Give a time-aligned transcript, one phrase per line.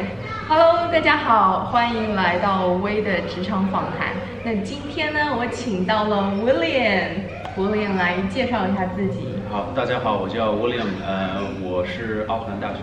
[0.00, 0.08] 对
[0.48, 4.14] ，Hello，大家好，欢迎来到微的职场访谈。
[4.42, 9.34] 那今天呢，我请到了 William，William 来介绍一下自己。
[9.50, 12.80] 好，大家好，我叫 William，呃，我是奥克兰大学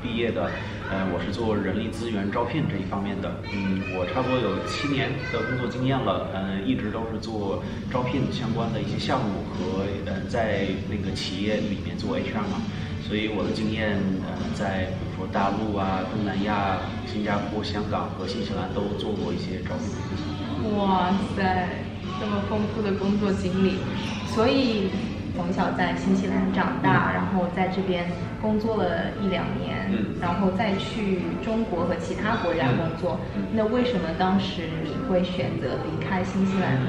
[0.00, 0.48] 毕业的，
[0.92, 12.62] 呃，我是做人力资源招聘这一方面的，嗯，我差不多有七年的工作经验了，嗯，一直都是做招聘相关的一些项目和呃，在那个企业里面做 HR 嘛，
[13.02, 14.86] 所以我的经验，呃，在
[15.26, 20.84] 大陆啊、东南亚、新加坡、香港和新西兰都做过一些招聘的工作。
[20.84, 21.68] 哇塞，
[22.20, 23.78] 这么丰富的工作经历，
[24.34, 24.90] 所以。
[25.36, 28.04] 从小在新西兰长大，然后在这边
[28.42, 29.88] 工作了一两年，
[30.20, 33.18] 然后再去中国和其他国家工作。
[33.54, 36.88] 那为什么当时你会选择离开新西兰呢？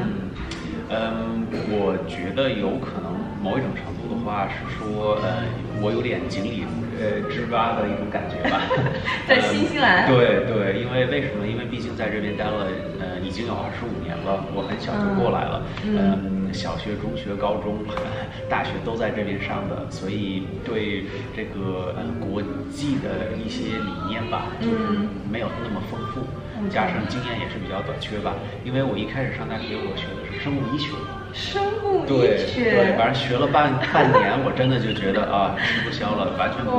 [0.89, 5.43] 嗯，我觉得有可能某一种程度的话是说，呃，
[5.79, 6.65] 我有点井底
[6.99, 8.61] 呃之蛙的一种感觉吧。
[9.27, 10.07] 在新西兰。
[10.07, 11.47] 对对，因为为什么？
[11.47, 12.67] 因为毕竟在这边待了
[12.99, 15.63] 呃已经有二十五年了，我很小就过来了。
[15.85, 16.41] 嗯。
[16.53, 17.79] 小学、中学、高中、
[18.49, 24.75] 大学都在这边上的，所以对这个呃国际的一些理念吧，就是
[25.31, 26.27] 没有那么丰富，
[26.69, 28.35] 加上经验也是比较短缺吧。
[28.65, 30.89] 因为我一开始上大学，我学的是生物医学。
[31.33, 36.71] 生物医学，对，反正学了半半年，我真的就觉得啊，吃不消了，完全不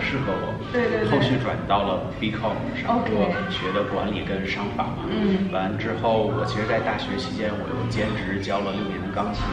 [0.00, 0.54] 适合我。
[0.72, 1.08] 对对对。
[1.10, 3.10] 后续转到了 BCom 上课，
[3.50, 5.04] 学的管理跟商法嘛。
[5.08, 5.52] 嗯。
[5.52, 9.44] 完之后，我其实，在大学期间，我又兼职教了六年的钢琴，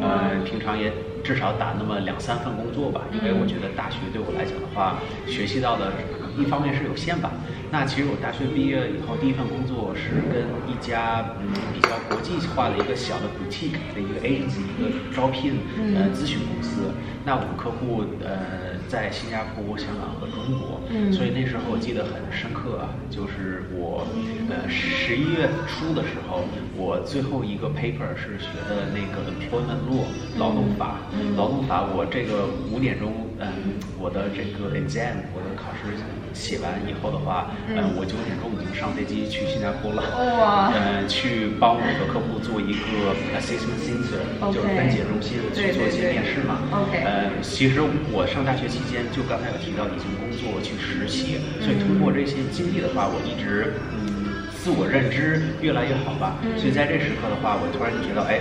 [0.00, 5.92] 呃，平常也至少打那么两三份工作吧，因为我觉得大学对我来讲的话，学习到的。
[6.38, 7.28] 一方面是有限吧，
[7.72, 15.54] 那其实我大学毕业以后第一份工作是跟一家嗯比较国际化的一个小的 boutique 的一个 agency 一个招聘
[15.94, 16.90] 呃咨询公司，
[17.24, 24.04] 那我们客户呃在新加坡、香港和中国，所以那时候我记得很深刻啊，就是我
[24.50, 26.42] 呃十一月初的时候，
[26.74, 30.02] 我最后一个 paper 是学的那个 employment law
[30.36, 30.98] 劳动法，
[31.36, 35.94] 劳动法我这个五点钟嗯我的这个 exam 我的考试。
[36.32, 40.02] 写完以后的话，嗯，我九点钟已经上飞机去新加坡了。
[40.38, 40.72] 哇！
[40.72, 46.62] 嗯，去帮我的客户做一个 assessment center，就是分解中心去做一些面试嘛。
[46.72, 47.04] OK。
[47.04, 56.38] 呃，其实我上大学期间，就刚才有提到已经工作去实习，所以通过这些经历的话，我一直嗯自我认知越来越好吧。
[56.56, 58.40] 所以在这时刻的话，我突然就觉得，哎。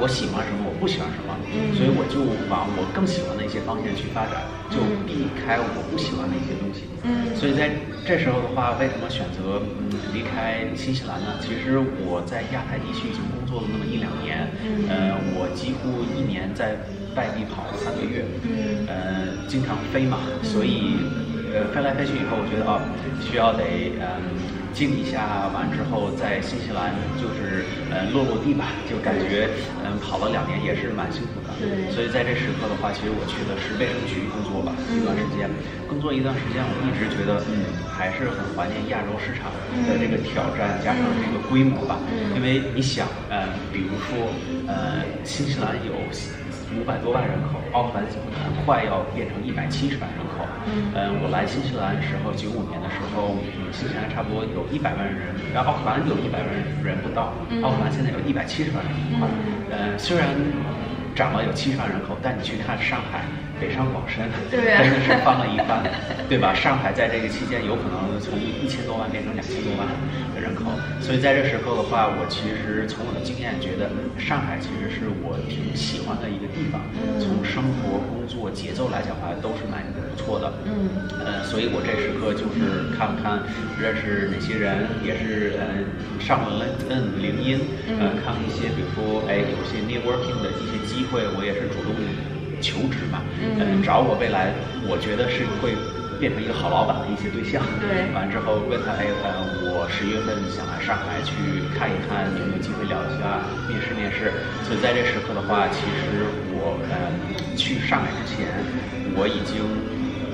[0.00, 1.36] 我喜欢什么，我不喜欢什么，
[1.76, 6.88] 所以我就往我更喜欢的一些方向去发展，就避开我不喜欢的一些东西。
[7.04, 7.68] 嗯，所以在
[8.04, 11.36] 这时候的话，为什么选择嗯离开新西兰呢？
[11.44, 14.48] 其实我在亚太地区已经工作了那么一两年，
[14.88, 16.80] 呃，我几乎一年在
[17.14, 18.96] 外地跑三个月，嗯，呃，
[19.46, 20.96] 经常飞嘛，所以
[21.52, 22.80] 呃飞来飞去以后，我觉得啊，
[23.20, 23.62] 需要得
[24.00, 24.59] 嗯。
[24.72, 29.50] 静一下，完之后在新西兰就是呃落落地吧，就感觉
[29.84, 31.50] 嗯跑了两年也是蛮辛苦的。
[31.58, 31.90] 对。
[31.90, 35.50] 所以在这时刻的话，其实我去的是卫生局工作吧，一段时间，
[35.86, 39.50] 工作一段时间，我一直觉得嗯还是很怀念亚洲市场
[39.86, 41.98] 的这个挑战，加上这个规模吧。
[42.36, 44.32] 因为你想，呃，比如说
[44.66, 45.92] 呃新西兰有。
[46.76, 50.46] 五百多万人口，奥克兰很快要变成一百七十万人口。
[50.94, 53.34] 嗯，我来新西兰的时候，九五年的时候，
[53.72, 56.48] 新西兰差不多有一百万人，然后奥克兰有一百万
[56.82, 57.32] 人不到，
[57.62, 59.26] 奥克兰现在有一百七十万人口。
[59.70, 60.28] 呃，虽然
[61.14, 63.22] 涨了有七十万人口，但你去看上海。
[63.60, 64.72] 北上广深，真的
[65.04, 65.84] 是翻了一番，
[66.30, 66.54] 对吧？
[66.54, 69.92] 上海在这个期间有可能从一千多万变成两千多万的
[70.50, 70.66] 人口，
[71.00, 73.86] 所以在这时候的话，我其实从我的经验觉得，
[74.18, 76.82] 上海其实是我挺喜欢的一个地方。
[77.22, 80.50] 从生活、工作节奏来讲的话，都是蛮不错的。
[80.66, 80.90] 嗯，
[81.22, 83.46] 呃，所以我这时刻就是看看
[83.78, 85.86] 认识哪些人，也是呃
[86.18, 87.62] 上了 LinkedIn、领英，
[88.02, 91.94] 呃，看一些比如说哎有些 networking 的一些机会，我也是主动。
[92.60, 94.52] 求职嘛，嗯，找我未来，
[94.84, 95.72] 我觉得是会
[96.20, 97.64] 变成一个好老板的一些对象。
[97.80, 99.40] 对，完之后问他，哎，呃，
[99.72, 101.32] 我十一月份想来上海去
[101.72, 104.44] 看一看，有没有机会聊一下，面试面试。
[104.68, 107.08] 所以在这时刻的话，其实我呃
[107.56, 108.46] 去上海之前，
[109.16, 109.64] 我已经。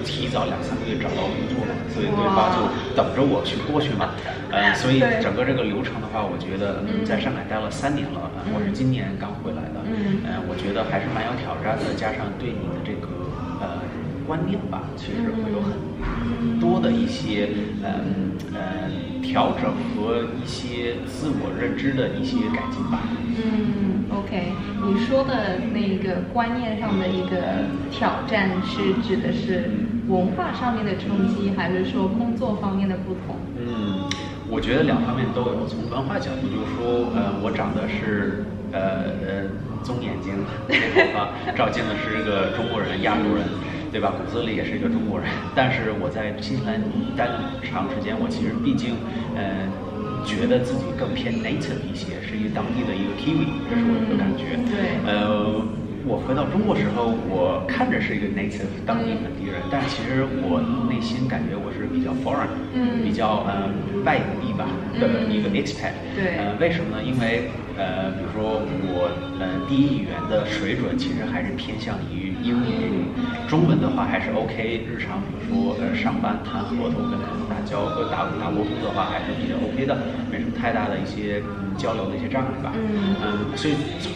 [0.07, 2.63] 提早两三个月找到工作了，所以对方就
[2.95, 4.15] 等着我去过去嘛。
[4.55, 9.83] 呃， 所以整个这个流程的话，我觉得在上海待了三年了，我是今年刚回来的。
[9.83, 13.11] 嗯，呃，我觉得还是蛮有挑战的，加上对你的这个
[13.59, 13.83] 呃
[14.27, 17.49] 观念吧，其实会有很多的一些
[17.83, 18.91] 嗯呃
[19.23, 22.99] 调整和一些自我认知的一些改进吧。
[23.37, 24.53] 嗯，OK，
[24.85, 29.71] 你说的那个观念上的一个挑战是指的是。
[30.07, 33.35] 文化上面的冲击，还是说工作方面的不同？
[33.59, 34.07] 嗯，
[34.49, 35.67] 我觉得两方面都有。
[35.67, 39.51] 从文化角度，就是说，呃，我长的是呃呃
[39.83, 43.51] 棕眼睛、黑头发，照镜的是一个中国人、亚洲人，
[43.93, 44.13] 对吧？
[44.17, 45.29] 骨子里也是一个中国人。
[45.55, 46.81] 但是我在新西兰
[47.17, 48.95] 待了长时间，我其实毕竟，
[49.35, 49.69] 呃，
[50.25, 54.57] 觉得自己更偏 native 一些，是一个当地的一个 Kiwi，这是我的感觉。
[54.71, 54.99] 对。
[55.07, 55.67] 呃。
[56.09, 62.47] 我回到中国时候，我看着是一个 native 当地本地人，但其实我内心感觉我是比较 foreign，
[63.03, 63.67] 比较呃
[64.05, 64.71] 外地吧
[65.03, 65.91] 的一个 expat。
[66.15, 66.39] 对。
[66.39, 67.03] 呃，为什么呢？
[67.03, 69.11] 因为呃，比如说我
[69.43, 73.03] 呃第一语言的水准其实还是偏向于英语，
[73.49, 79.99] 中文的话还是 OK，日常比如说呃上班谈合同跟人打交呃打打沟通的话还是比较 OK 的，
[80.31, 81.43] 没什么太大的一些
[81.77, 82.73] 交流的一些障碍吧。
[82.77, 83.17] 嗯。
[83.21, 83.75] 嗯，所以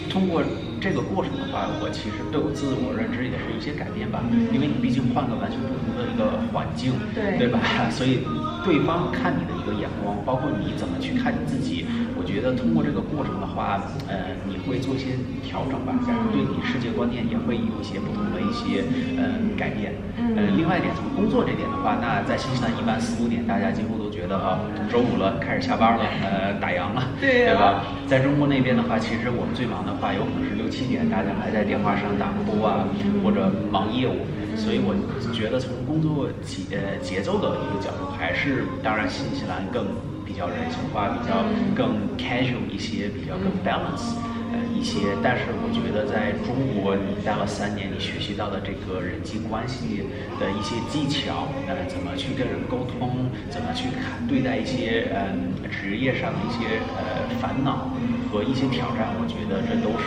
[0.08, 0.42] 通过。
[0.80, 7.60] 这个过程的话，我其实对我自我认知也是有些改变吧，因为你毕竟换个完全不同的一个环境，对对吧？
[7.92, 8.24] 所以
[8.64, 11.84] 对方看你的一个眼光，包括你怎么去看你自己，
[12.16, 18.80] 我觉得通过这个过程的话，呃，你会做一些调整吧，然后对你世界观念也会有一些不同的一些
[19.20, 19.92] 呃改变。
[20.16, 27.82] 呃，另外一点从工作这点的话，那在新西兰一般四五点大家几乎都觉得啊，周五了开始下班了，呃，打烊了，对吧？
[28.06, 30.68] 在中国那边的话，其实我们最忙的话有可能是六。
[30.70, 32.86] 七点大家还在电话上打呼啊，
[33.24, 34.22] 或者忙业务，
[34.54, 34.94] 所以我
[35.34, 39.84] 觉得从工作节呃节奏的一个角度，还是当然新西兰更
[40.24, 41.42] 比较人性化，比较
[41.74, 44.14] 更 casual 一些，比较更 balance
[44.52, 45.16] 呃一些。
[45.22, 50.04] 但是我觉得在中国你待了三年，你学习到的这个人际关系
[50.38, 57.90] 的一些技巧，呃，怎么去跟人沟通，怎么去看对待一些嗯职业上的一些呃烦恼
[58.32, 60.06] 和一些挑战，我觉得这都是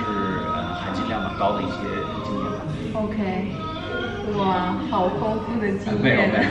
[0.52, 0.74] 呃。
[0.84, 1.78] 含金量蛮高的一些
[2.26, 2.60] 经验吧。
[2.94, 3.16] OK，
[4.38, 6.02] 哇，好丰富的经验。
[6.02, 6.46] 没有没有。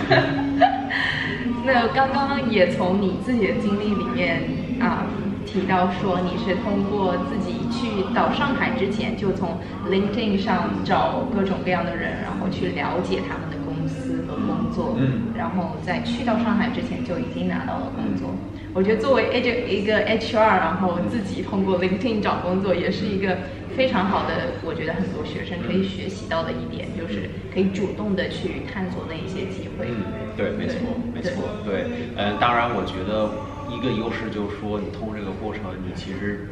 [1.67, 4.43] 那刚刚也从你自己的经历里面
[4.81, 5.05] 啊
[5.53, 9.61] 提到说，你是通过自己去到上海之前，就从
[9.91, 14.97] LinkedIn 上找各种各样的人，然后去了解他们的公司和工作。
[14.99, 15.31] 嗯。
[15.37, 18.31] 然后在去到上海之前就已经拿到了工作。
[18.73, 23.37] 我觉得作为 H 一个 HR，然后自己通过 LinkedIn 找工作，也是一个。
[23.75, 29.87] 非常好的，我觉得很多学生可以学习到的一点，就是可以主动的去探索那一些机会。
[29.89, 30.05] 嗯，
[30.37, 30.79] 对，没错，
[31.15, 31.33] 没错，
[31.65, 33.33] 对，嗯，当然，我觉得
[33.73, 36.47] 一个优势就是说，你通过这个过程，你其实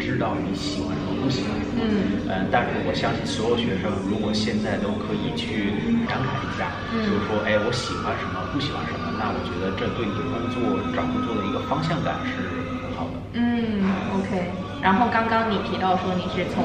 [0.00, 1.84] 知道你喜欢什么，不喜欢什么。
[1.84, 5.76] 嗯，嗯，但是我相信所有学生，如果现在都可以去
[6.08, 12.40] 感慨一下，就是说，哎，我喜欢什么，不喜欢什么，那我觉得这对你工作找工作的一个方向感是
[12.82, 13.16] 很好的。
[13.34, 13.84] 嗯
[14.18, 14.50] ，OK。
[14.82, 16.64] 然后刚刚你提到说你是从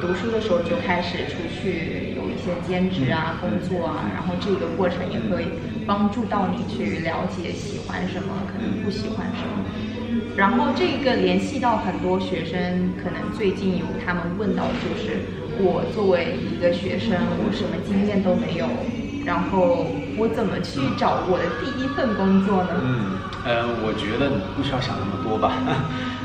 [0.00, 2.11] 读书的时候就开始出去
[2.42, 5.46] 些兼职啊、工作啊，然后这个过程也会
[5.86, 9.64] 帮助到你去了解喜欢什么，可能不喜欢什么。
[10.34, 15.20] 然后这个联系到很多学生，可能最近有他们问到，就是
[15.58, 17.14] 我作为一个学生，
[17.46, 18.66] 我什么经验都没有，
[19.24, 19.86] 然后
[20.16, 22.70] 我怎么去找我的第一份工作呢？
[22.82, 25.52] 嗯，呃，我觉得你不需要想那么多吧。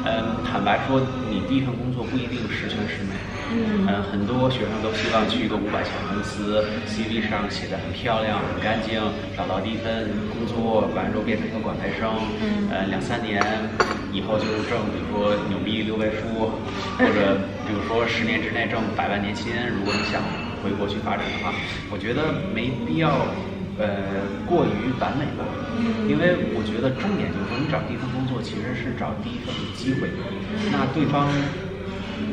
[0.06, 3.16] 嗯， 坦白说，你第一份工作不一定十全十美。
[3.50, 9.02] 嗯，很多学生都希望去一个五百强公司，CV 上写的很漂亮、很干净，
[9.36, 12.10] 找到第一份工作，完之后变成一个管培生。
[12.42, 13.42] 嗯，呃，两三年
[14.12, 16.52] 以后就挣，比如说牛逼六位数，
[16.98, 19.54] 或者 比如说十年之内挣百万年薪。
[19.74, 20.22] 如果你想
[20.64, 21.54] 回国去发展的话，
[21.90, 23.28] 我觉得没必要。
[23.80, 23.86] 呃，
[24.50, 25.46] 过于完美吧，
[26.10, 30.10] 因为我觉得重点就是说，你找第一份工作其实是找第一份机会。
[30.74, 31.30] 那对方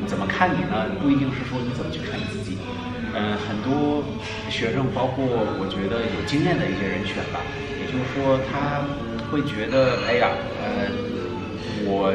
[0.07, 0.97] 怎么看你呢？
[1.01, 2.59] 不一定是说你怎么去看你自己。
[3.13, 4.05] 嗯，很多
[4.49, 8.85] 学生，包括我觉得有经验的一些人选吧，也就是说，他
[9.31, 10.91] 会觉得，哎呀，呃，
[11.85, 12.13] 我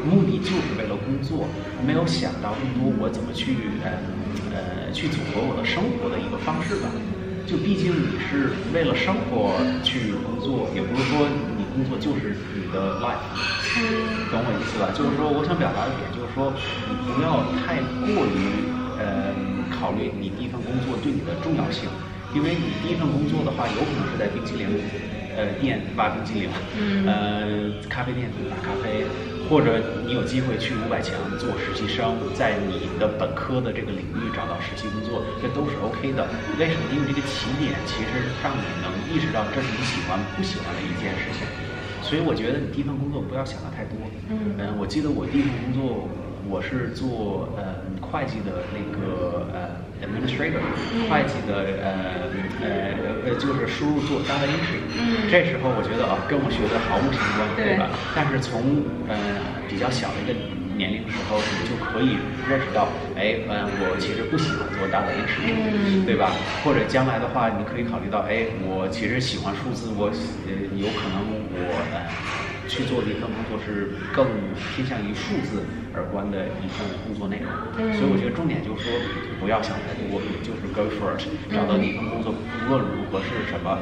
[0.00, 3.90] 目的就是为了工作，没有想到更多我怎么去呃
[4.86, 6.94] 呃去组合我的生活的一个方式吧。
[7.44, 13.22] 就毕竟你是为了生活去工作，也不是说你工作就是的 life，
[14.34, 14.90] 懂我意思吧？
[14.90, 16.50] 就是说，我想表达的点就是说，
[16.90, 18.66] 你不要太过于
[18.98, 19.30] 呃
[19.70, 21.86] 考虑你第一份工作对你的重要性，
[22.34, 24.66] 因为你第一份工作的话，有可能是在冰淇淋
[25.38, 26.50] 呃店挖冰淇淋，
[27.06, 29.06] 呃咖啡店打咖啡。
[29.44, 29.76] 或者
[30.06, 36.26] 你有机会去五百强做实习生，在你的本科的这个领域找到实习工作，这都是 OK 的。
[36.58, 36.88] 为什么？
[36.88, 41.44] 因为这个起点其实让你能意识到这是你喜欢不喜欢的一件事情。
[42.04, 43.96] 所以我觉得你第一份工作不要想的太多。
[44.28, 44.54] 嗯。
[44.58, 46.06] 嗯，我记得我第一份工作，
[46.46, 50.60] 我是做呃会计的那个呃 administrator，
[51.08, 51.88] 会计的呃
[52.60, 52.68] 呃
[53.24, 54.84] 呃就是输入做 data entry。
[55.00, 55.24] 嗯。
[55.30, 57.88] 这时候我觉得啊，跟我学的毫无相关，对吧？
[58.14, 59.16] 但是从呃
[59.66, 60.36] 比较小的一个
[60.76, 66.58] 年龄的时候，你就可以认识到，哎，嗯，我其实不喜欢做 data entry，嗯，对吧？
[66.62, 70.06] 或者将来的话，你可以考虑到，哎，我其实喜欢数字，我
[70.46, 72.00] 呃有可能我呃。
[72.66, 77.52] 去做的一份工作是更偏向于数字而关的一份工作内容，
[77.92, 79.04] 所以我觉得重点就是说
[79.38, 82.32] 不要想太多，就是 go for it，找到你一份工作，
[82.64, 83.78] 无论如何是什么，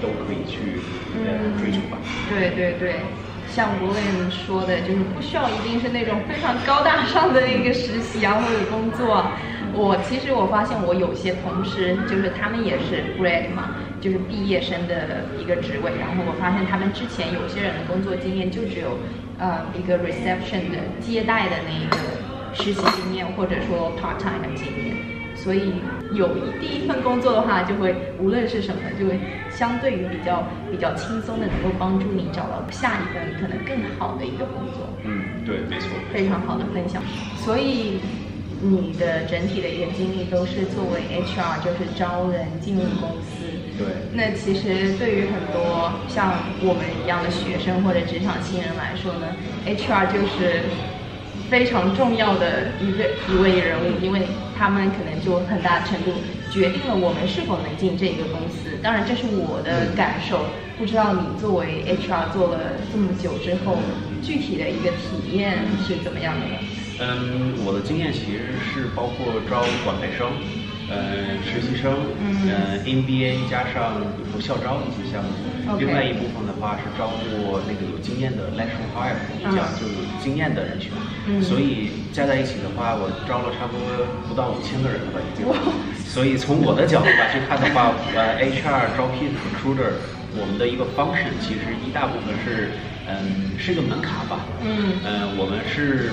[0.00, 1.98] 都可以去呃追求吧。
[2.28, 3.02] 对对对，
[3.50, 9.26] 像国伟们说的，就是不需要一定是那种非常高大上的一个实习啊或者工作。
[9.72, 13.76] 我其实我发现我有些同事，就是他们也是 grad 嘛。
[14.00, 18.96] 就是毕业生的一个职位，然后我发现他们之前有些人的工作经验就只有，
[19.38, 21.98] 呃，一个 reception 的接待的那一个
[22.54, 24.96] 实习经验，或者说 part time 的经验，
[25.42, 25.82] 所以
[26.12, 29.18] 有一第一份工作的话，就会无论是什么，就会
[29.48, 34.86] 相对于比较比较轻松的，能够帮助你找到下一份可能更好的一个工作。
[35.04, 35.88] 嗯，对，没错。
[36.12, 37.02] 非常好的分享。
[37.38, 38.00] 所以
[38.60, 43.46] 你的整体的一个经历都是作为 HR，就是招人进入公司。
[43.78, 50.60] 对，那其实对于很多像我们一样的学生或者职场新人来说呢，HR 就是
[51.50, 54.22] 非常重要的一个一位人物，因为
[54.56, 56.12] 他们可能就很大程度
[56.48, 58.78] 决定了我们是否能进这个公司。
[58.80, 60.46] 当然，这是我的感受，
[60.78, 63.78] 不知道你作为 HR 做了这么久之后，
[64.22, 66.54] 具体的一个体验是怎么样的呢？
[67.00, 70.30] 嗯，我的经验其实是包括招管培生。
[70.90, 79.14] 呃，实习生，嗯，MBA 加上比如说校招一些项目，另外一部分的话是招募那个有经验的 lateral hire，
[79.54, 80.90] 讲就有经验的人选，
[81.40, 85.46] 所以加在一起的话，我招了差不多不到五千个人了吧已经。
[86.04, 89.94] 所以从我的角度来去看的话， 呃，HR 招聘 recruiter，
[90.34, 92.72] 我们的一个 function 其实一大部分是，
[93.06, 96.10] 嗯，是一个门槛吧，嗯，呃，我们是。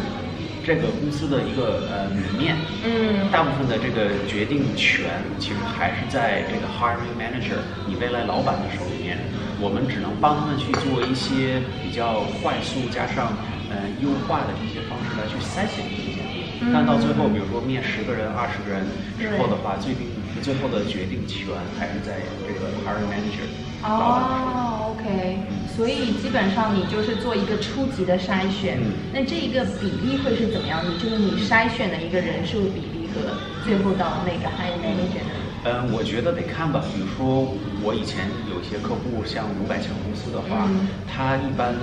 [0.67, 5.07] 这个公司的一个呃门面，嗯，大部分的这个决定权
[5.39, 9.17] 其实还是在这个 hiring manager，你未来老板的手里面。
[9.63, 13.31] 我们只能帮他们去做一些比较快速加上
[13.71, 16.43] 呃优化的这些方式来去筛选这些简历。
[16.75, 18.85] 但到最后，比如说面十个人、二十个人
[19.17, 20.11] 之后的话，最定
[20.43, 21.47] 最后的决定权
[21.79, 23.47] 还是在这个 hiring manager
[23.81, 24.59] 老板的手里。
[24.91, 25.39] OK，
[25.77, 28.79] 所以基本上你就是做一个初级的筛选，
[29.13, 30.81] 那这一个比例会是怎么样？
[30.89, 35.37] 你就是你筛选的一个人数比例和最后到那个 hire manager 呢？
[35.65, 36.83] 嗯，我觉得得看吧。
[36.91, 37.45] 比如说
[37.83, 40.67] 我以前有些客户，像五百强公司的话，
[41.05, 41.75] 他一般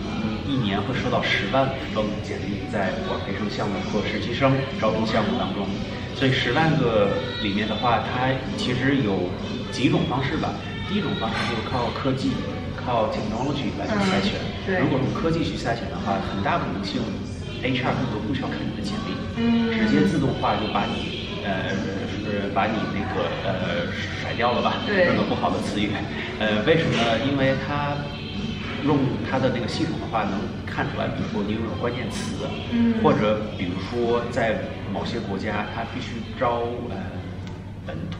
[0.00, 5.68] 嗯一年会收到十万封简历，在管培生项目和实习生招聘项目当中，
[6.14, 9.28] 所以十万个里面的话，它其实有
[9.70, 10.54] 几种方式吧。
[10.88, 12.32] 第一种方式就是靠科技，
[12.74, 14.40] 靠 technology 来去筛选。
[14.80, 17.02] 如果用科技去筛选的话，很大可能性
[17.62, 21.76] ，HR 根本都不需要看你的简历，直接自动化就把你，呃，
[22.08, 23.92] 是把你那个呃
[24.22, 24.76] 甩掉了吧？
[25.08, 25.90] 用个不好的词语。
[26.40, 27.18] 呃，为什么呢？
[27.30, 27.92] 因为它
[28.82, 28.96] 用
[29.28, 32.48] 它的那个系统的话，能看出来，比如说你有关键词，
[33.02, 34.56] 或者比如说在
[34.90, 36.96] 某些国家，它必须招呃
[37.84, 38.16] 本土。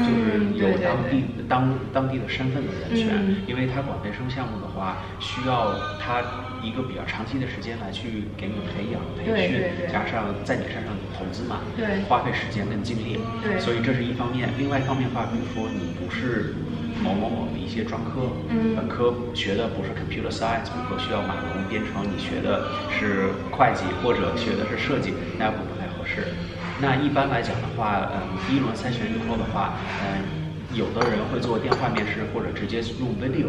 [0.00, 3.08] 就是有当地当当地的身份的人选，
[3.46, 6.22] 因为他管培生项目的话，需要他
[6.62, 9.60] 一个比较长期的时间来去给你培养、培训，
[9.92, 11.60] 加上在你身上投资嘛，
[12.08, 13.18] 花费时间跟精力，
[13.60, 14.48] 所以这是一方面。
[14.56, 16.54] 另外一方面的话，比如说你不是
[17.02, 18.32] 某某某的一些专科，
[18.74, 26.28] 本科学的不是 computer science，比如说需要码农编程，你学的是会计或者学的是设计，那不不太合适。
[26.82, 30.18] 那一般来讲的话，嗯，第一轮筛选以后的话，嗯，
[30.74, 33.46] 有的人会做电话面试，或者直接用 video，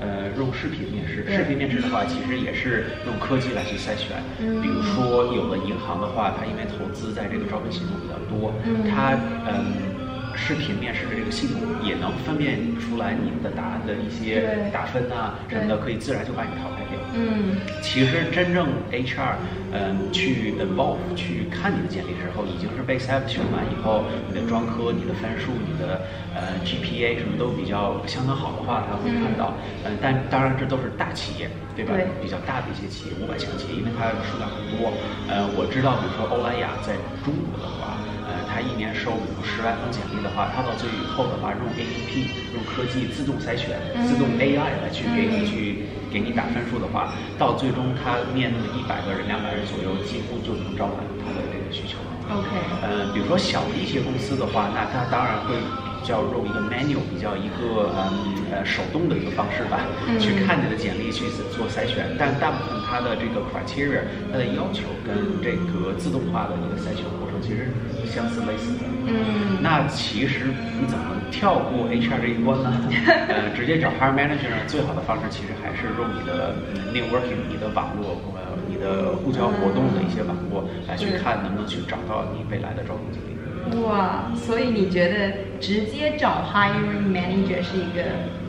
[0.00, 1.28] 呃，用视频面试。
[1.30, 4.16] 视频面试的话，其实也是用科技来去筛选。
[4.62, 8.54] 比如说，有的银行的话，它因为投资在这个招聘系统比较多，
[8.88, 9.12] 它
[9.46, 10.00] 嗯。
[10.36, 16.79] 视频面试的这个系统也能分辨出来你的答案的一些打分呐什么的，可以自然就把你淘汰掉。
[17.12, 19.34] 嗯，其实真正 HR，
[19.72, 26.02] 嗯，去 involve 去看你的简历的时候，已经是被筛选完以后，你的专科、你的分数、你的
[26.34, 29.58] 呃 GPA 什么都比较相当好的话，他会看到。
[29.84, 31.94] 嗯，但当然这都是大企业，对吧？
[32.20, 34.98] 比较大的一些企业，五百强企业，因为它数量很多。
[35.26, 37.98] 呃，我知道，比如说欧莱雅在中国的话。
[38.46, 43.76] 他一年收比如十万封简历的话，他到最后的话用 A P P 用科技自动筛选，
[44.06, 51.96] 自动 A I 来去给你去给你打分数的话，到最终他面那么一百个人、两百人左右，几乎就能招满他的这个需求。
[52.28, 52.48] OK，
[52.82, 55.54] 嗯，比如说小的一些公司的话，那他当然会。
[56.00, 59.84] 比较用一个 manual，比较一个嗯呃手动的一个方式吧，
[60.18, 62.16] 去看你的简历去做筛选。
[62.18, 64.00] 但大部分它的这个 criteria，
[64.32, 67.68] 它的要求跟这个自动化的一个筛选过程其实
[68.08, 68.80] 相似类似的。
[69.06, 69.60] 嗯。
[69.60, 70.46] 那其实
[70.80, 72.72] 你怎么跳过 HR 这一关呢？
[73.28, 74.56] 呃，直接找 hire manager 呢？
[74.66, 76.56] 最好的方式其实还是用你的
[76.96, 83.36] networking，你的网络，呃，你的互交活动的一些网络来去看能不能去找到你未来的招聘经理。
[83.84, 88.02] 哇，所以你觉得直接找 hiring manager 是一个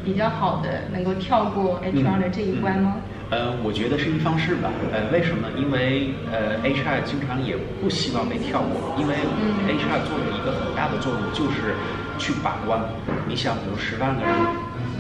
[0.03, 2.95] 比较好的，能够跳过 HR 的这一关吗？
[3.29, 4.69] 呃，我觉得是一方式吧。
[4.91, 5.47] 呃，为什么？
[5.57, 9.15] 因为呃，HR 经常也不希望被跳过，因为
[9.67, 11.75] HR 做的一个很大的作用就是
[12.17, 12.81] 去把关。
[13.27, 14.31] 你想，比如十万个人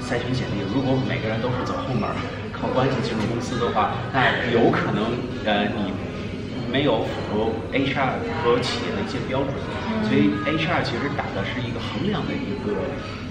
[0.01, 2.07] 筛选简历，如果每个人都是走后门，
[2.55, 5.03] 靠关系进入公司的话，那有可能
[5.45, 5.91] 呃你。
[6.71, 9.49] 没有符合 HR 和企业的一些标准，
[10.07, 12.73] 所以 HR 其实打的是一个衡量的一个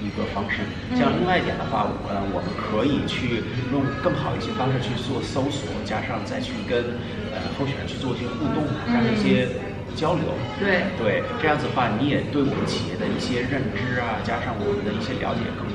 [0.03, 0.62] 一个方式。
[0.97, 6.97] 像另外一点的话，呃，我们可以去用更好一些方式去做搜索，加上再去跟
[7.33, 9.49] 呃候选人去做一些互动，加上一些
[9.95, 10.25] 交流。
[10.59, 15.69] 对对，这样子的话，你也对我们企业的一些认知啊，加上我们的一些了解更。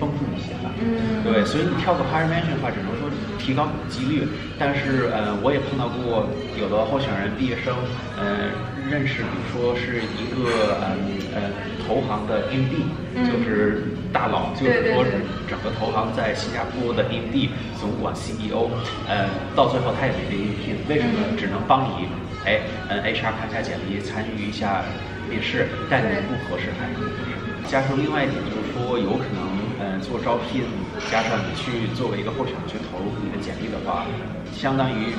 [0.00, 3.06] 丰富一些了，嗯，对，所以你跳个 higher management 的话，只能说
[3.38, 4.26] 提高你的几率。
[4.58, 6.26] 但是，呃，我也碰到过
[6.58, 7.70] 有的候选人毕业生，
[8.18, 8.50] 呃，
[8.90, 10.98] 认识，比如说是一个，嗯，
[11.34, 12.90] 呃，投行的 MD，
[13.26, 15.04] 就是大佬，就是说
[15.48, 18.68] 整个投行在新加坡的 MD 总管 CEO，
[19.06, 21.36] 呃，到最后他也没被应聘，为什么？
[21.36, 22.08] 只能帮你，
[22.44, 24.82] 哎，嗯，HR 看一下简历，参与一下
[25.28, 27.70] 面试，但你不合适还是不合适。
[27.70, 29.62] 加上另外一点就是说，有可能。
[29.84, 30.62] 嗯，做招聘
[31.10, 34.06] 加上你去作为一个候选人去投入你的简历的话，
[34.54, 35.10] 相当于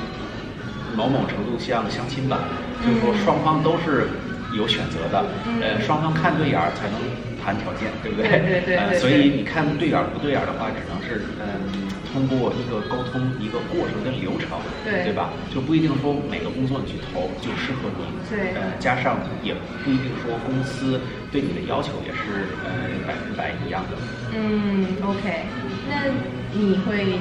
[0.96, 2.48] 某某程度像相亲吧，
[2.84, 4.06] 就是说双方都是
[4.52, 5.24] 有选择的，
[5.60, 7.00] 呃，双方看对眼儿才能
[7.42, 8.28] 谈条件，对不对？
[8.28, 8.98] 对对对。
[8.98, 11.88] 所以你看对眼儿不对眼儿的话，只能是嗯。
[12.14, 15.30] 通过一个沟通一个过程跟流程，对对吧？
[15.52, 21.00] 就不一定说每个工作你去投就适合你，对，呃，加上也不一定说公司
[21.32, 22.70] 对你的要求也是呃
[23.04, 23.98] 百分百一样的。
[24.30, 25.42] 嗯，OK，
[25.90, 26.06] 那
[26.54, 27.18] 你会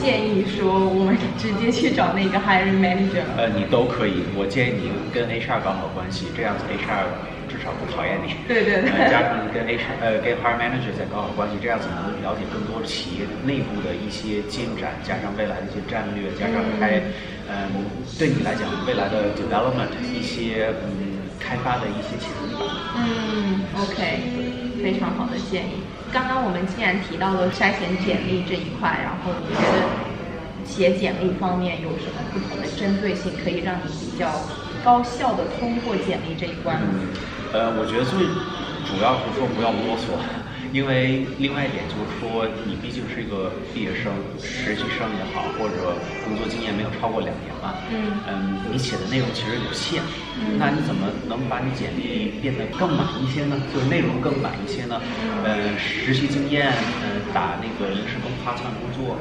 [0.00, 3.22] 建议说我们直接去找那个 hiring manager？
[3.36, 7.06] 呃，你都可以，我建议你跟 HR 搞好关系，这样子 HR。
[7.48, 17.00] 至少不讨厌你，对对对，加上跟 HR 呃跟 hire manager 再搞好关系，这样子能了解更多企业内部的一些进展，加上未来的一些战略，加上开
[17.48, 17.72] 嗯
[18.18, 22.68] 对你来讲未来的 development 一些嗯开发的一些潜力吧。
[23.00, 25.80] 嗯，OK，非常好的建议。
[26.12, 29.84] 刚刚我们既然提到了筛选简历这一块，然后你觉得
[30.64, 34.30] 写简历方面有什么不同的针对性，可以让你比较
[34.82, 36.80] 高效的通过简历这一关？
[37.52, 38.24] 呃，我觉得最
[38.88, 40.16] 主要是说不要啰嗦，
[40.72, 50.02] 因为另外一点就是说，你毕竟是一个毕业生、实习生也好，或者工作经验没有超过两年嘛，嗯，嗯，你写的内容其实有限，
[50.58, 53.56] 那你怎么能把你简历变得更满一些呢？
[53.72, 55.00] 就是内容更满一些呢？
[55.44, 59.16] 呃，实习经验，嗯，打那个临时工、花串工作，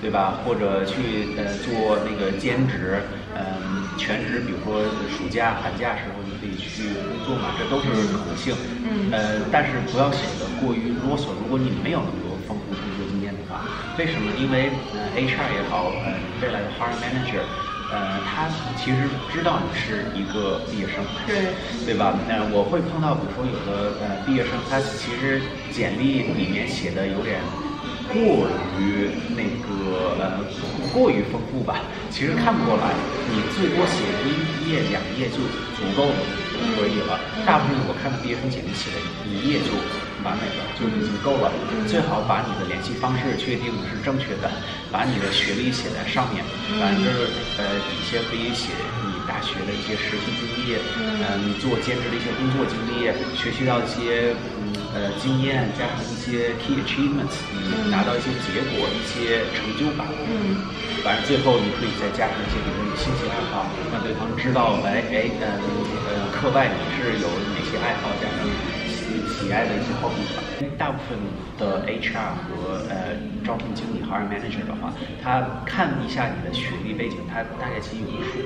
[0.00, 0.42] 对吧？
[0.44, 3.00] 或者去呃做那个兼职，
[3.34, 6.34] 嗯，全职，比如说暑假、寒假时候你。
[6.34, 8.54] 可以去工作嘛，这都是可能性。
[8.84, 11.28] 嗯，呃，但是不要写的过于啰嗦。
[11.40, 13.64] 如果你没有那么多丰富工作经验的话，
[13.96, 14.32] 为什么？
[14.36, 17.44] 因为呃，HR 也好，呃，未来的 hiring manager，
[17.88, 21.54] 呃，他其实知道你是一个毕业生，对，
[21.86, 22.18] 对吧？
[22.28, 27.40] 呃，我会碰到，比如说有的呃毕业生，他其实简历里面写的有点。
[28.12, 28.46] 过
[28.78, 30.44] 于那个呃，
[30.92, 32.92] 过于丰富吧，其实看不过来。
[33.30, 35.42] 你最多写一页两页就
[35.74, 36.20] 足够了，
[36.76, 37.18] 可以了。
[37.44, 39.74] 大部分我看的毕业生简历写的一页就
[40.22, 41.50] 完美了，就已经够了。
[41.88, 44.46] 最好把你的联系方式确定是正确的，
[44.92, 46.44] 把你的学历写在上面，
[46.78, 47.10] 反正
[47.58, 48.70] 呃底下可以写
[49.26, 54.72] 大学的一些实习经历，嗯，做兼职的一些工作经历，学习到一些嗯。
[54.94, 60.06] 呃，经验加上一些 key achievements，你拿到一些结果、一些成就感。
[60.22, 60.54] 嗯，
[61.02, 65.58] 反正最后你可以再加上一些比如你兴趣爱好，让对方知道，哎哎，呃
[66.06, 68.46] 呃，课外你是有哪些爱好，加上
[68.86, 70.38] 喜喜喜爱的一些 hobby 吧。
[70.62, 71.18] 因为大部分
[71.58, 78.38] 的 HR 和呃招聘经理 hire manager 的话，他看一下你的学历背景，他大概其实有个数，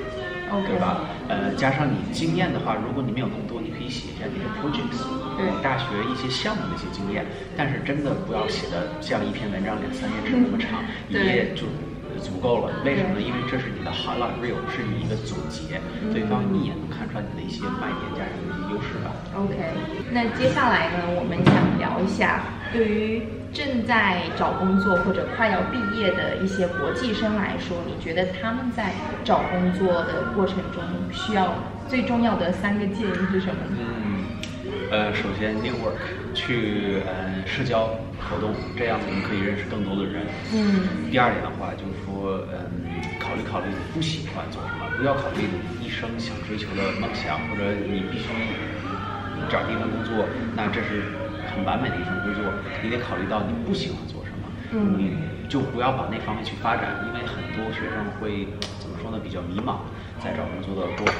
[0.65, 1.01] 对吧？
[1.27, 5.05] 呃，加上你经验的话，如果你没有那么多，你可以写一下你的 projects，
[5.37, 11.63] 对大学一些项目的一些经验，但是真的不要写的像一篇文章两三页纸那么长，一页就。
[12.19, 13.21] 足够了，为什么呢？
[13.21, 15.79] 因为这是你的 highlight reel，是你一个总结，
[16.11, 19.15] 对方一眼能看出来你的一些卖点加上一些优势吧。
[19.37, 19.55] OK，
[20.11, 31.55] 那接下来呢，我们想聊一下，对于正在找工作或者快要毕业的一些国际生来说，你觉得他们在找工作的过程中需要
[31.87, 33.77] 最重要的三个建议是什么呢？
[33.79, 34.25] 嗯，
[34.91, 37.89] 呃，首先 network，去呃社交。
[38.29, 40.21] 活动这样子你可以认识更多的人。
[40.53, 41.09] 嗯。
[41.09, 48.27] 第二点的话就是说，嗯，考虑考虑你不喜欢做什么，不要考虑你一生想追求的梦想，或者你必须
[49.49, 51.01] 找一份工作，那这是
[51.49, 52.43] 很完美的一份工作。
[52.81, 54.47] 你得考虑到你不喜欢做什么，
[54.97, 55.17] 你
[55.49, 58.47] 就不要往那方面去发展，因为很多学生会
[58.79, 59.19] 怎么说呢？
[59.23, 59.81] 比较迷茫，
[60.21, 61.15] 在找工作的过程。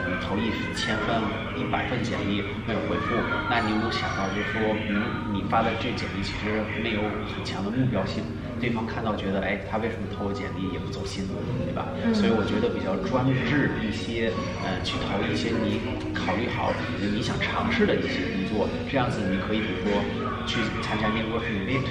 [0.00, 1.20] 你投一千份、
[1.56, 3.14] 一百份简历没有回复，
[3.50, 7.02] 那你有没有想到，就是说，嗯，你发的这简历其实没有
[7.36, 8.24] 很强的目标性，
[8.58, 11.28] 对方看到觉得，哎，他为什么投我简历也不走心，
[11.66, 11.86] 对吧？
[12.14, 14.32] 所以我觉得比较专制一些，
[14.64, 15.80] 呃，去投一些你
[16.14, 20.02] 考虑好你想尝试的一些工作，这样子你可以比如说
[20.46, 21.86] 去参加 networking event。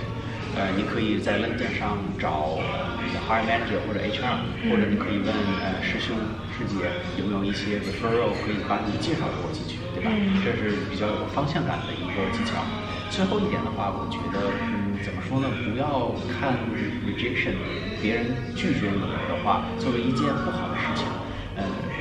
[0.55, 2.58] 呃，你可以在 LinkedIn 上找
[3.05, 5.29] 你的 hire manager 或者 HR，或者你可以问
[5.62, 6.17] 呃师兄
[6.49, 6.89] 师姐
[7.21, 10.10] 有没有一些 referral 可以把你介绍给我进去，对吧？
[10.43, 12.65] 这是比较有方向感的一个技巧。
[13.12, 14.41] 最后一点的话，我觉得，
[14.73, 15.47] 嗯，怎么说呢？
[15.63, 16.58] 不要看
[17.05, 17.53] rejection，
[18.01, 21.05] 别人拒绝你的话，作为一件不好的事情。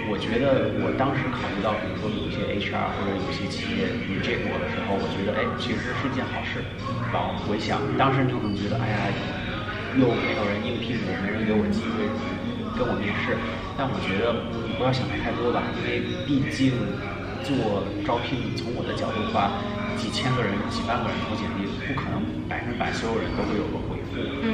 [0.08, 6.64] 我觉得我当时考虑到，比如说有一些 HR 或者有些企业 reject 我的时候，我觉得哎，其实是件好事。
[7.12, 9.12] 然后回想，当时你可能觉得，哎呀，
[10.00, 12.08] 又没有人应聘我，没人给我机会
[12.74, 13.36] 跟我面试。
[13.76, 14.32] 但我觉得
[14.76, 16.72] 不要想的太多吧，因为毕竟
[17.44, 19.60] 做招聘，从我的角度的话，
[19.94, 23.97] 几千个人、几万个人投简历，不可能百分百所有人都会有个回。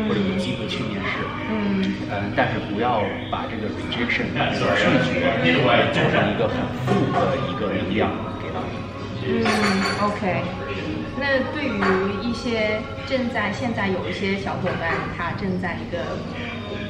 [0.08, 5.20] 或者有机会去面试，嗯，嗯，但是不要把这个 rejection 把这个拒绝
[5.92, 8.10] 做成一个很负的一个力量
[8.42, 8.74] 给到你。
[9.26, 9.44] 嗯
[10.02, 10.42] ，OK。
[11.16, 15.98] 那对于一些正在现在有一些小伙伴，他正在一个。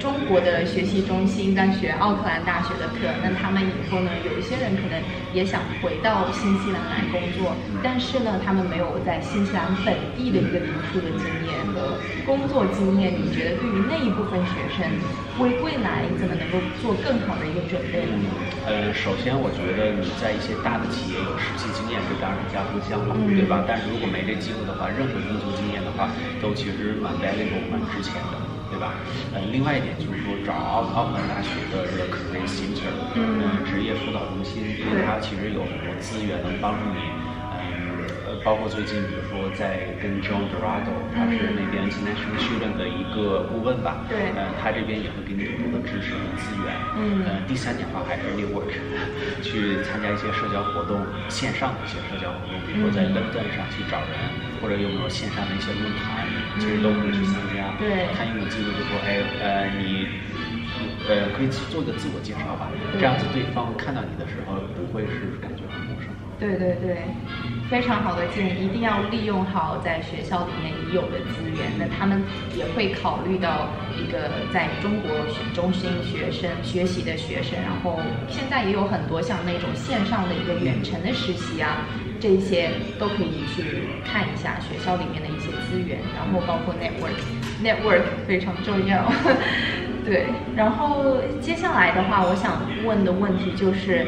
[0.05, 4.11] 中国的学习中心在学奥克兰大学的课，那他们以后呢？
[4.23, 13.15] 有一些人可能也想回到新西兰来工作，但是呢，他们没有在新西兰本地的一个读书的经验和工作经验。
[13.17, 14.85] 你觉得对于那一部分学生，
[15.39, 18.13] 为未来怎么能够做更好的一个准备呢？
[18.69, 23.65] 呃，首先我觉得你在一些大的企业有实习经验，这当然加分项了，对吧？
[23.67, 26.13] 但是如果没这机会的话，任何工作经验的话，
[26.43, 28.37] 都其实蛮 valuable、蛮值钱的。
[28.75, 28.95] 对吧？
[29.33, 36.99] 呃，另外一点就是说，找奥奥克兰大学的这个 career center，嗯，职业辅导中心，因为它其实有很多资源能帮助你。
[38.45, 48.69] 包括最近，比如说在跟 John Dorado，他是那边 International Student 的一个顾问吧，对，呃，他这边也会给你很多的支持和资源，嗯，呃，第三点的话还是 network，
[49.41, 51.01] 去参加一些社交活动，
[51.33, 54.13] 线上的一些社交活动，比如说在 LinkedIn 上去找人，
[54.61, 56.24] 或者有没有线上的一些论坛，
[56.59, 60.21] 其实都可以去参加，对，看有没有机会就说，哎，呃，你，
[61.07, 66.14] 呃，可以做一个自我介绍吧，这样子对方看到你的时候不会是感觉很陌生。
[66.39, 66.97] 对对对，
[67.71, 71.71] 非常好的建议，一定要利用好在学校里面已有的资源。
[71.79, 72.23] 那他们
[72.57, 75.11] 也会考虑到一个在中国
[75.55, 81.87] 中心学生学习的学生，然后现在也有很多像那种线上的一个远程的实习啊，
[82.21, 89.11] 这些都可以去看一下学校里面的一些资源，然后包括 network，network 非常重要。
[90.05, 94.05] 对，然后接下来的话，我想问的问题就是。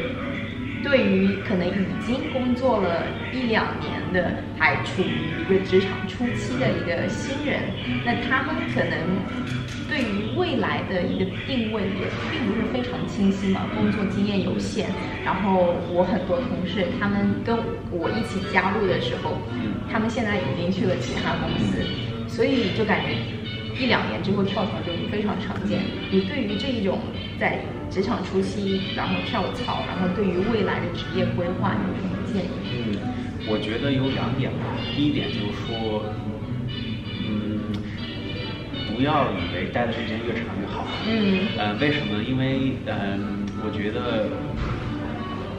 [0.83, 7.59] 对于可能已经工作了一两年的，还处于一个职场初期的一个新人，
[8.05, 8.91] 那他们可能
[9.89, 14.87] 对于未来的一个定位也并不是非常清晰嘛，工作经验有限。
[15.25, 17.57] 然后我很多同事，他们跟
[17.91, 19.37] 我一起加入的时候，
[19.91, 21.83] 他们现在已经去了其他公司，
[22.27, 23.15] 所以就感觉
[23.79, 25.81] 一两年之后跳槽就非常常见。
[26.11, 26.99] 你对于这一种
[27.39, 27.59] 在
[27.89, 32.49] 职场初期，然后跳槽，然后对于未来的职业规划有什么建议？
[32.73, 34.65] 嗯，我觉得有两点吧。
[34.95, 36.03] 第一点就是说，
[37.23, 37.61] 嗯，
[38.95, 40.85] 不要以为待的时间越长越好。
[41.07, 41.47] 嗯。
[41.57, 42.23] 呃，为什么？
[42.23, 44.27] 因为，嗯，我觉得，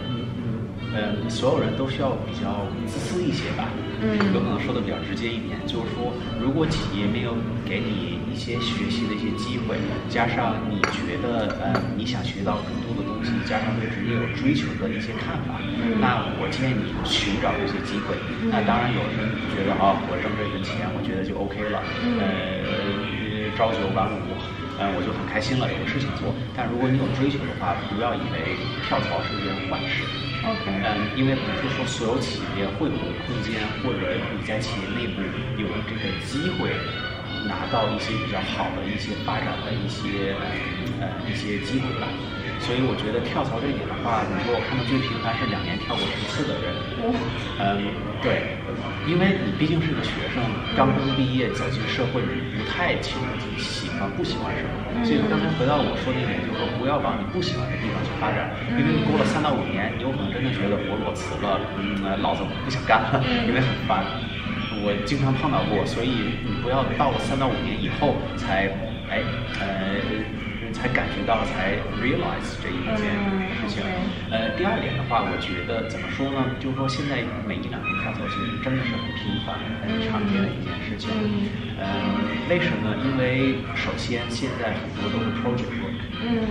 [0.09, 3.71] 嗯嗯，嗯，所有人都需要比较自私一些吧。
[4.01, 9.77] 嗯，有可能说的比较直接一点，就是说，如果企业没有给你一些学习的一些机会，
[10.09, 15.61] 加上你觉得呃你想学到更多的东西，加上对职业有追求的一些看法，
[16.01, 18.17] 那我建议你寻找这些机会。
[18.51, 21.83] 那当然，有人觉得啊，我挣这份钱，我觉得就 OK 了。
[22.19, 24.37] 呃，朝九晚五，
[24.79, 26.33] 嗯，我就很开心了，有个事情做。
[26.55, 30.05] 但如果你有追求的话，不要以为跳槽是一件坏事。
[30.45, 32.95] 嗯，因为不是说所有企业会有
[33.27, 35.21] 空间，或者你在企业内部
[35.57, 36.71] 有这个机会
[37.47, 40.35] 拿到一些比较好的一些发展的一些
[41.01, 42.07] 呃一些机会吧。
[42.61, 46.75] 所以我觉得跳槽这一点的话，你说我看到最频繁是两年跳过十次的人。
[47.59, 47.89] 嗯，
[48.21, 48.59] 对，
[49.07, 50.43] 因为你毕竟是个学生，
[50.77, 54.75] 刚刚毕业走进社会，你不太清楚自己喜欢不喜欢什么。
[55.07, 64.05] 所以刚才回到我说那点，就是说不要往你不喜欢的地方去发展，因为你过了三到五年，你有可能真的觉得我裸辞了，嗯，老子不想干了，因为很烦。
[64.83, 68.67] 我经常碰到过，所以你不要到了三到五年以后才，
[69.09, 69.23] 哎，
[69.63, 70.18] 呃。
[70.79, 72.95] 才感觉到，才 realize 这一件
[73.59, 73.83] 事情。
[74.31, 76.55] 呃，第二点的话，我觉得怎么说呢？
[76.63, 81.11] 就是说现在每一两年跳槽其实真的是很频繁、很常见的一件事情。
[81.83, 82.95] 嗯，为什么呢？
[83.03, 85.99] 因为首先现在很多都是 project work，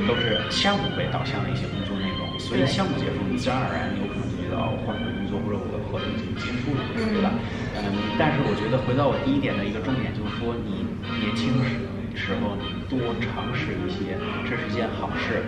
[0.04, 7.32] 都是项目为导向的一些工作内容，所以项目结束，你自然而然有可能就觉得哦，换个工作或者我的合同已经结束了，对吧？
[7.80, 10.84] 嗯，但是我觉得回到我第一点的一个重点就是说，你
[11.24, 11.88] 年轻时。
[12.18, 14.18] 时候你多尝试一些，
[14.50, 15.46] 这是件好事。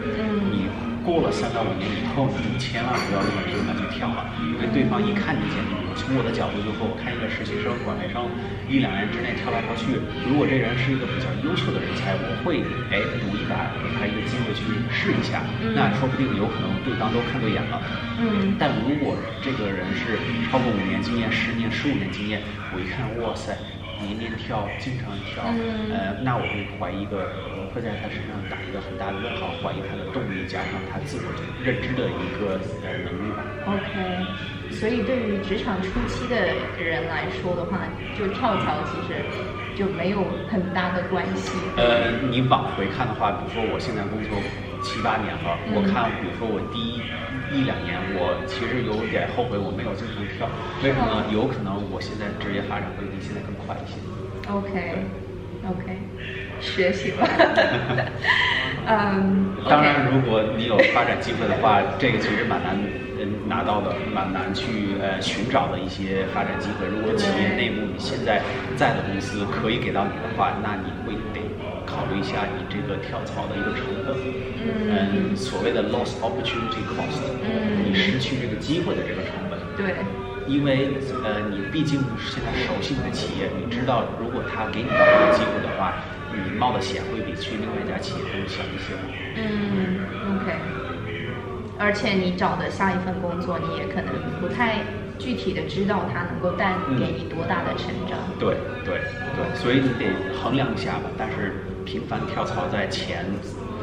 [0.53, 0.69] 你
[1.03, 8.29] 过了三到五年以后，你千万不要这么频繁去跳了，因为对方一看你简历，从我的角度就说，我看一个实习生、管培生
[8.69, 9.97] 一两年之内跳来跳去，
[10.29, 12.62] 如果这人是一个比较优秀的人才，我会
[12.93, 14.62] 哎赌一把，给他一个机会去
[14.93, 15.41] 试一下，
[15.73, 17.82] 那说不定有可能对方都看对眼了。
[18.21, 18.55] 嗯。
[18.60, 23.58] 但如果这个人是超过五年经验、十年、十五年经验，我一看，哇塞。
[24.01, 25.43] 年年跳，经常跳，
[25.91, 27.27] 呃，那我会怀疑一个，
[27.73, 31.27] 会在他身上打一个很大的问号，怀疑他的动力加上他自我
[31.63, 33.43] 认知的一个呃能力吧。
[33.67, 36.35] OK，所以对于职场初期的
[36.79, 37.83] 人来说的话，
[38.17, 39.19] 就跳槽其实
[39.75, 41.57] 就没有很大的关系。
[41.77, 44.39] 呃，你往回看的话，比如说我现在工作
[44.81, 47.01] 七八年了，我看，比如说我第一。
[47.51, 50.47] 一两年，我其实有点后悔，我没有经常跳。
[50.83, 51.25] 为什么呢？
[51.33, 53.97] 有可能我现在职业发展会比现在更快一些。
[54.49, 55.97] OK，OK，
[56.62, 57.27] 学习吧。
[58.88, 59.53] 嗯。
[59.67, 62.77] 当然，如果你有发展机会的话，这个其实蛮难
[63.47, 66.88] 拿到的，蛮难去呃寻找的一些发展机会。
[66.88, 68.41] 如果企业内部你现在
[68.77, 71.18] 在的公司可以给到你的话，那你会
[72.19, 74.15] 一下你这个跳槽的一个成本，
[74.91, 79.95] 嗯，所谓的 loss opportunity cost，嗯，你失去这个机会的这个成本，对，
[80.45, 80.91] 因为
[81.23, 86.03] 呃，你毕竟现在熟悉你的企业，你知道如果他给你到这个机会的话，
[86.34, 88.93] 你冒的险会比去另外一家企业更小一些。
[89.36, 90.03] 嗯
[90.36, 90.51] ，OK，
[91.79, 94.84] 而且你找的下一份工作，你也可能不太。
[95.19, 98.17] 具体的知道它能够带给你多大的成长？
[98.39, 98.55] 对
[98.86, 99.01] 对
[99.36, 101.12] 对，所以你得衡量一下吧。
[101.17, 101.55] 但是
[101.89, 103.25] 频繁跳槽在前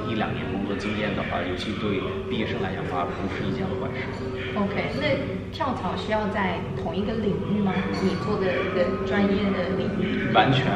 [0.08, 1.98] 一两年工作经验的话，尤其对
[2.30, 4.06] 毕业生来讲的话，不是一件坏事。
[4.54, 7.74] OK，那跳槽需要在同一个领域吗？
[8.00, 10.30] 你做的一个专业的领域？
[10.32, 10.70] 完全，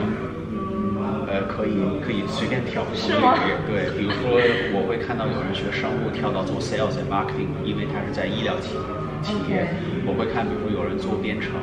[1.30, 2.82] 呃，可以可以随便跳。
[2.98, 3.38] 是吗？
[3.62, 4.34] 对，比如说
[4.74, 8.82] 我会看到有人学生物跳到做 sales and marketing，因为他是在医疗企业。
[9.22, 9.70] 企业，
[10.02, 11.54] 我会看，比如说有人做编程、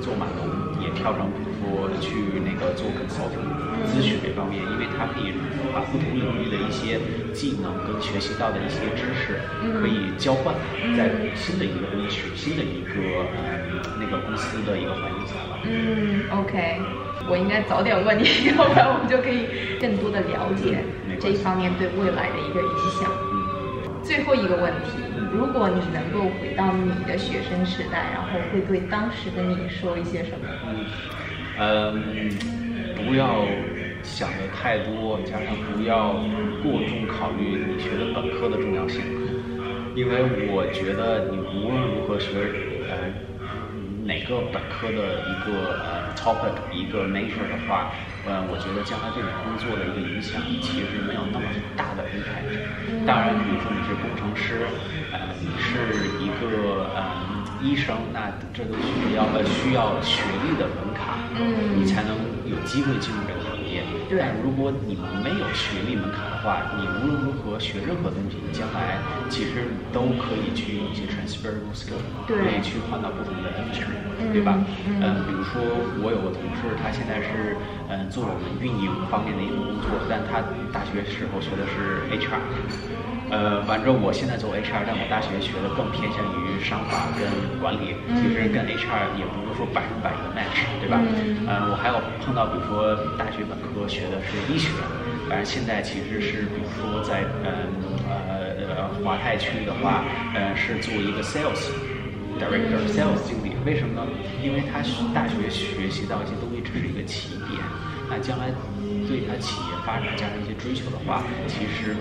[0.00, 0.61] 做码农，也
[0.94, 3.44] 跳成，比如说去那个做 consulting
[3.86, 5.32] 咨询这方面，因为他可以
[5.72, 7.00] 把不同领域的一些
[7.32, 9.40] 技能跟学习到的一些知识
[9.80, 10.54] 可以交换，
[10.96, 15.58] 在新的一个公司、新的一个呃那个公司的一个环境下吧。
[15.64, 16.80] 嗯，OK，
[17.28, 18.24] 我应该早点问你，
[18.56, 20.84] 要不然我们就可以更多的了解
[21.20, 23.10] 这一方面对未来的一个影响。
[24.02, 25.11] 最后一个问题。
[25.32, 30.46] 如果你能够回到你的学生时代，然后会对当时的你说一些什么？
[31.58, 32.30] 嗯，
[32.94, 33.44] 不要
[34.02, 36.14] 想的太多，加上不要
[36.62, 39.02] 过重考虑你学的本科的重要性，
[39.94, 42.28] 因为我觉得你无论如何学，
[42.90, 42.96] 呃。
[44.04, 47.92] 哪个本科的一个呃 topic 一个 nature 的话，
[48.24, 51.46] 呃，我觉得将来对你工作的一个影响其实没有那么
[51.76, 53.06] 大的 impact。
[53.06, 54.68] 当然，比如说你是工程师，
[55.10, 57.02] 呃，你是一个呃
[57.60, 62.14] 医生，那这都需要呃需要学历的门槛，嗯，你才能
[62.46, 63.40] 有机会进入这个
[63.82, 64.18] 行业。
[64.18, 73.96] 但如果你们没有学历门槛的话，你无论如何学任何东西，你将来其实都可以去一些 transferable skill，可以去换到不同的 industry，
[74.32, 74.58] 对吧？
[75.00, 75.62] 嗯，比如说
[76.02, 80.40] 我有个同事，他现在是嗯做我们运营方面的一个工作，但他
[80.72, 82.40] 大学时候学的是 HR。
[83.30, 87.24] 呃，反正我现在做 HR，但我大学学的更偏向于商法跟
[87.58, 90.98] 管理，其实跟 HR 也不是说百分百的 match，对吧？
[91.46, 94.68] 嗯，我还有碰到，比如说大学本科学的是医学，
[95.28, 97.70] 反正现在其实是，比如说在嗯
[98.08, 101.70] 呃呃华泰区的话，嗯是做一个 sales
[102.40, 104.06] director，sales 经理，为什么呢？
[104.42, 104.80] 因为他
[105.14, 107.60] 大学学习到一些东西只是一个起点，
[108.08, 108.48] 那将来
[109.06, 111.94] 对他企业发展加上一些追求的话，其实。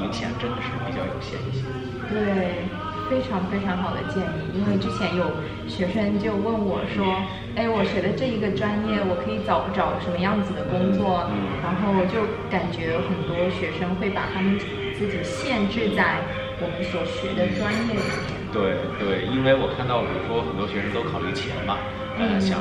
[0.00, 1.62] 影响真的是比较有限一些。
[2.08, 2.64] 对，
[3.10, 4.54] 非常非常好的建议。
[4.54, 5.24] 因为之前有
[5.66, 11.28] 学生就问我说：“哎，我学的这一个专业，我可以找找什么样子的工作？”
[11.60, 14.56] 然后就感觉很多学生会把他们
[14.92, 16.22] 自己限制在
[16.60, 18.40] 我们所学的专业里面。
[18.52, 21.78] 对对，因为我看到，比如说很多学生都考虑钱嘛，
[22.16, 22.60] 呃，想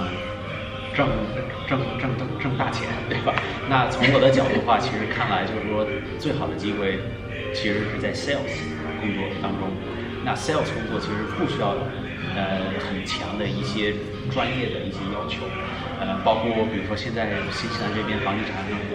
[0.94, 1.08] 挣
[1.68, 3.34] 挣挣挣挣大钱，对吧？
[3.70, 7.00] 那从我的角度的话，其实看来就是说，最好的机会。
[7.52, 8.62] 其实是在 sales
[9.02, 9.72] 工作当中，
[10.30, 11.74] 那 sales 工作其实不需要
[12.38, 13.96] 呃很强的一些
[14.30, 15.42] 专业的一些要求，
[16.00, 18.94] 呃，包括比如说现在新西兰这边房地产很火，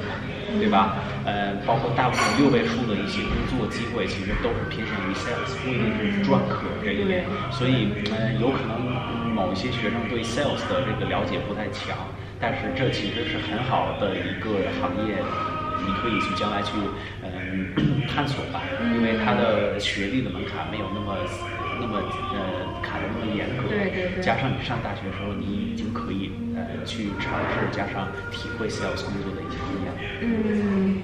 [0.62, 0.94] 对吧？
[1.27, 8.79] 呃，包括大部分六位数的一些工作机会，其实都是偏向于 sales，不一定是专科这一边，所以呃，有可能
[9.35, 11.99] 某一些学生对 sales 的这个了解不太强，
[12.38, 15.18] 但是这其实是很好的一个行业。
[15.78, 17.66] 你可以去将来去，嗯，
[18.06, 21.16] 探索吧，因为他的学历的门槛没有那么
[21.80, 21.98] 那么
[22.32, 24.22] 呃卡的那么严格，对对对。
[24.22, 29.92] 加上你上大学的时候，你已经可以呃去尝试，加上体会 sales 工作的一些经验。
[30.20, 31.02] 嗯，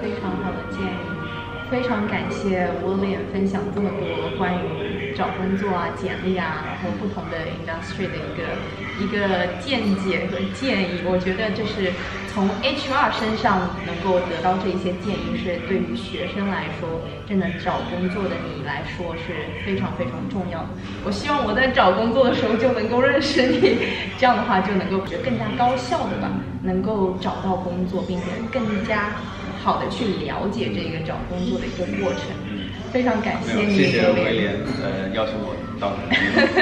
[0.00, 1.28] 非常好的建议，
[1.68, 8.58] 非常感谢 William 分享这么多关于找工作啊、简历啊，然后不同的 industry 的一个
[8.94, 11.92] 一个见解和建议，我觉得这是。
[12.34, 16.88] 从 HR 身上能够得到这一些建议，是对于学生来说，
[17.28, 19.34] 真的找工作的你来说是
[19.66, 20.68] 非常非常重要的。
[21.04, 23.76] 我希望我在找工作的时候就能够认识你，
[24.18, 26.30] 这样的话就能够更加高效的吧，
[26.62, 29.10] 能够找到工作，并且更加
[29.62, 32.32] 好的去了解这个找工作的一个过程。
[32.92, 35.92] 非常感谢你，谢谢威廉，呃，邀请我到。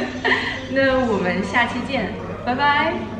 [0.73, 2.13] 那我们下期见，
[2.45, 3.20] 拜拜。